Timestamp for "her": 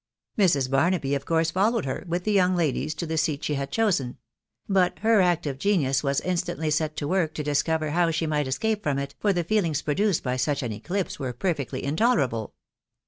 1.85-2.03, 5.03-5.21